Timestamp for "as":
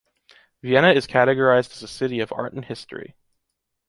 1.73-1.83